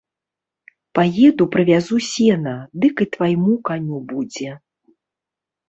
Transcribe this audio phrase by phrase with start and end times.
[0.99, 2.55] Паеду прывязу сена,
[2.85, 4.59] дык і твайму каню будзе.